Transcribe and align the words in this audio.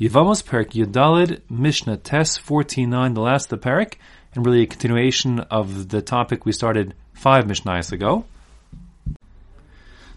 Yevamos 0.00 0.42
Perik 0.42 0.70
Yud 0.72 0.92
Daled 0.92 1.40
Mishnah 1.50 1.98
Tes 1.98 2.38
14.9, 2.38 3.14
the 3.14 3.20
last 3.20 3.52
of 3.52 3.60
the 3.60 3.68
Perik, 3.68 3.94
and 4.34 4.44
really 4.44 4.62
a 4.62 4.66
continuation 4.66 5.40
of 5.40 5.88
the 5.88 6.02
topic 6.02 6.44
we 6.44 6.52
started 6.52 6.94
five 7.14 7.44
Mishnahs 7.44 7.92
ago. 7.92 8.24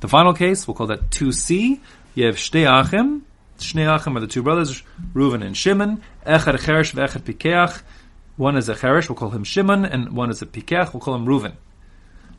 The 0.00 0.08
final 0.08 0.34
case, 0.34 0.66
we'll 0.66 0.74
call 0.74 0.88
that 0.88 1.10
2C. 1.10 1.80
You 2.14 2.26
have 2.26 2.36
Shtei 2.36 2.66
Achim. 2.66 3.24
Shnei 3.58 3.94
Achim 3.94 4.16
are 4.16 4.20
the 4.20 4.26
two 4.26 4.42
brothers, 4.42 4.82
Reuven 5.14 5.44
and 5.44 5.56
Shimon. 5.56 6.02
Echad 6.26 6.58
Cheresh 6.58 6.94
ve'echad 6.94 7.22
Pikeach. 7.22 7.82
One 8.36 8.56
is 8.56 8.68
a 8.68 8.74
Cheresh, 8.74 9.08
we'll 9.08 9.16
call 9.16 9.30
him 9.30 9.44
Shimon, 9.44 9.84
and 9.86 10.12
one 10.12 10.30
is 10.30 10.42
a 10.42 10.46
Pikeach, 10.46 10.92
we'll 10.92 11.00
call 11.00 11.14
him 11.14 11.26
Reuven. 11.26 11.54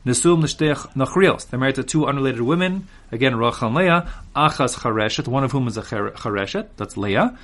Nesum 0.08 0.42
Nishtech 0.42 0.94
Nachrios. 0.94 1.48
They're 1.48 1.60
married 1.60 1.74
to 1.74 1.84
two 1.84 2.06
unrelated 2.06 2.40
women. 2.40 2.88
Again, 3.12 3.36
Rachel 3.36 3.68
and 3.68 3.76
Leah. 3.76 4.10
Achas 4.34 4.74
Chareshet, 4.74 5.28
one 5.28 5.44
of 5.44 5.52
whom 5.52 5.68
is 5.68 5.76
a 5.76 5.82
Chareshet. 5.82 6.68
That's 6.76 6.96
Leah, 6.96 7.36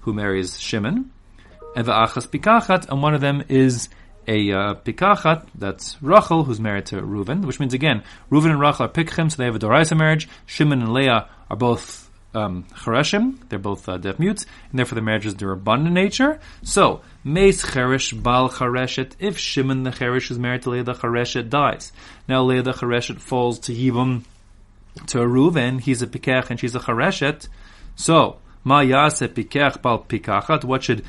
who 0.00 0.12
marries 0.12 0.58
Shimon. 0.58 1.12
And 1.76 1.86
the 1.86 1.92
Achas 1.92 2.26
Pikachat, 2.26 2.88
and 2.88 3.02
one 3.02 3.14
of 3.14 3.20
them 3.20 3.44
is 3.48 3.88
a 4.26 4.50
uh, 4.50 4.74
Pikachat. 4.74 5.46
That's 5.54 5.96
Rachel, 6.02 6.42
who's 6.42 6.58
married 6.58 6.86
to 6.86 6.96
Reuven. 6.96 7.44
Which 7.44 7.60
means 7.60 7.72
again, 7.72 8.02
Reuven 8.32 8.50
and 8.50 8.60
Rachel 8.60 8.86
are 8.86 8.88
Pikchim, 8.88 9.30
so 9.30 9.36
they 9.36 9.44
have 9.44 9.54
a 9.54 9.60
Doraisa 9.60 9.96
marriage. 9.96 10.28
Shimon 10.46 10.82
and 10.82 10.92
Leah 10.92 11.28
are 11.48 11.56
both 11.56 12.07
um, 12.38 12.64
Chareshim. 12.74 13.38
They're 13.48 13.58
both 13.58 13.88
uh, 13.88 13.98
deaf 13.98 14.18
mutes, 14.18 14.46
and 14.70 14.78
therefore 14.78 14.96
the 14.96 15.02
marriages 15.02 15.34
are 15.34 15.36
d'Rabbanan 15.36 15.92
nature. 15.92 16.40
So, 16.62 17.02
Meis 17.24 17.62
Cheresh 17.62 18.22
Bal 18.22 18.48
Chareshet, 18.48 19.12
if 19.18 19.38
Shimon 19.38 19.82
the 19.82 19.90
Cheresh 19.90 20.30
is 20.30 20.38
married 20.38 20.62
to 20.62 20.70
Leah 20.70 20.84
the 20.84 20.94
Chareshet, 20.94 21.50
dies. 21.50 21.92
Now 22.28 22.44
Leah 22.44 22.62
the 22.62 22.72
Chareshet 22.72 23.20
falls 23.20 23.58
to 23.60 23.74
Yibam, 23.74 24.24
to 25.08 25.18
Reuven, 25.18 25.80
he's 25.80 26.02
a 26.02 26.06
Pikech 26.06 26.50
and 26.50 26.58
she's 26.58 26.74
a 26.74 26.80
Chareshet. 26.80 27.48
So, 27.96 28.38
Ma 28.64 28.80
Yase 28.80 29.28
Pikech 29.28 29.82
Bal 29.82 30.04
Pikachat, 30.04 30.64
what 30.64 30.84
should 30.84 31.04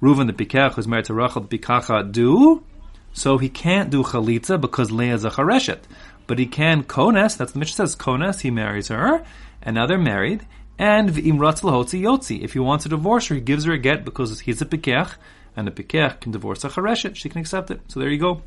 Reuven 0.00 0.26
the 0.26 0.44
Pikech, 0.44 0.72
who's 0.72 0.88
married 0.88 1.04
to 1.06 1.14
Rachel 1.14 1.42
the 1.42 1.58
Pikachat, 1.58 2.12
do? 2.12 2.64
So 3.12 3.38
he 3.38 3.48
can't 3.48 3.90
do 3.90 4.02
Chalitza 4.02 4.60
because 4.60 4.90
Leah 4.90 5.14
is 5.14 5.24
a 5.24 5.30
Chareshet. 5.30 5.80
But 6.26 6.38
he 6.38 6.46
can 6.46 6.84
Kones, 6.84 7.36
that's 7.36 7.52
the 7.52 7.58
Mishnah 7.58 7.86
says 7.86 7.96
Kones, 7.96 8.40
he 8.40 8.50
marries 8.50 8.88
her, 8.88 9.24
and 9.60 9.74
now 9.74 9.86
they're 9.86 9.98
married. 9.98 10.46
And 10.78 11.10
v'im 11.10 11.38
hotzi 11.38 12.00
yotzi. 12.00 12.42
If 12.42 12.54
he 12.54 12.58
wants 12.58 12.84
to 12.84 12.88
divorce 12.88 13.28
her, 13.28 13.34
he 13.34 13.40
gives 13.40 13.64
her 13.64 13.72
a 13.72 13.78
get 13.78 14.04
because 14.04 14.40
he's 14.40 14.62
a 14.62 14.66
pikech, 14.66 15.14
and 15.56 15.68
a 15.68 15.70
pikech 15.70 16.20
can 16.20 16.32
divorce 16.32 16.64
a 16.64 16.68
chareshet. 16.68 17.16
She 17.16 17.28
can 17.28 17.40
accept 17.40 17.70
it. 17.70 17.80
So 17.88 18.00
there 18.00 18.08
you 18.08 18.18
go. 18.18 18.42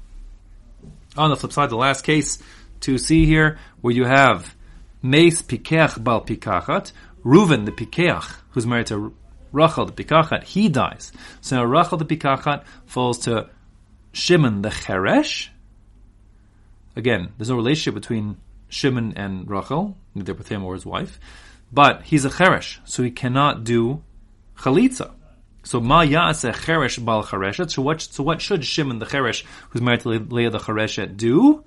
On 1.18 1.30
the 1.30 1.38
flip 1.38 1.54
side, 1.54 1.70
the 1.70 1.78
last 1.78 2.04
case 2.04 2.40
to 2.82 2.98
see 2.98 3.26
here, 3.26 3.58
where 3.82 3.94
you 3.94 4.06
have 4.06 4.56
Meis 5.02 5.42
pikech 5.42 6.04
bal 6.04 6.22
pikachat, 6.22 6.92
Reuven 7.24 7.66
the 7.66 7.72
pikech, 7.72 8.36
who's 8.52 8.68
married 8.68 8.88
to 8.88 9.14
Rachel 9.52 9.86
the 9.86 9.94
pikachat, 9.94 10.44
he 10.44 10.68
dies. 10.68 11.12
So 11.42 11.56
now 11.56 11.64
Rachel 11.64 11.98
the 11.98 12.06
pikachat 12.06 12.66
falls 12.86 13.20
to 13.20 13.50
Shimon 14.12 14.62
the 14.62 14.70
cheresh. 14.70 15.50
Again, 16.96 17.34
there's 17.38 17.50
no 17.50 17.56
relationship 17.56 17.94
between 17.94 18.38
Shimon 18.68 19.14
and 19.16 19.50
Rachel, 19.50 19.98
neither 20.14 20.34
with 20.34 20.50
him 20.50 20.64
or 20.64 20.74
his 20.74 20.86
wife. 20.86 21.20
But 21.72 22.04
he's 22.04 22.26
a 22.26 22.30
cheresh, 22.30 22.80
so 22.86 23.04
he 23.04 23.12
cannot 23.12 23.64
do 23.64 24.04
chalitza. 24.58 25.12
So 25.64 25.82
ma 25.82 26.02
ya'aseh 26.02 26.54
cheresh 26.54 27.04
bal 27.04 27.24
chereshet. 27.24 27.72
So 27.72 27.82
what? 27.82 28.02
So 28.02 28.24
what 28.24 28.42
should 28.42 28.64
Shimon 28.64 29.00
the 29.00 29.06
cheresh, 29.06 29.44
who's 29.70 29.82
married 29.82 30.02
to 30.02 30.10
Leah 30.10 30.52
the 30.52 30.60
chereshet, 30.60 31.18
do? 31.18 31.64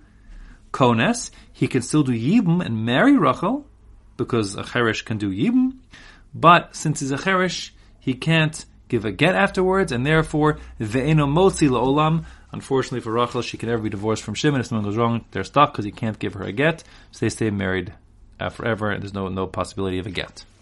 Kones. 0.72 1.30
He 1.52 1.66
can 1.66 1.82
still 1.82 2.04
do 2.04 2.12
yibum 2.12 2.64
and 2.64 2.84
marry 2.84 3.19
Rachel 3.19 3.66
because 4.16 4.54
a 4.54 4.62
cheresh 4.62 5.04
can 5.04 5.19
do 5.19 5.30
yibum. 5.30 5.78
But 6.32 6.76
since 6.76 7.00
he's 7.00 7.10
a 7.10 7.16
cheresh, 7.16 7.70
he 7.98 8.14
can't 8.14 8.64
give 8.88 9.04
a 9.04 9.12
get 9.12 9.34
afterwards, 9.34 9.92
and 9.92 10.06
therefore 10.06 10.58
ve'eno 10.80 11.26
motzi 11.26 11.69
la'olam. 11.69 12.24
Unfortunately 12.52 13.00
for 13.00 13.12
Rachel, 13.12 13.42
she 13.42 13.58
can 13.58 13.69
never 13.69 13.82
be 13.82 13.91
divorced 13.91 14.22
from 14.22 14.34
Shimon. 14.34 14.60
If 14.60 14.66
something 14.66 14.84
goes 14.84 14.96
wrong, 14.96 15.25
they're 15.32 15.44
stuck 15.44 15.72
because 15.72 15.84
he 15.84 15.91
can't 15.91 16.19
give 16.19 16.34
her 16.34 16.44
a 16.44 16.53
get. 16.53 16.84
So 17.10 17.26
they 17.26 17.30
stay 17.30 17.50
married 17.50 17.92
forever, 18.50 18.97
there's 18.99 19.15
no 19.15 19.28
no 19.28 19.47
possibility 19.47 19.99
of 19.99 20.06
a 20.06 20.10
get. 20.10 20.44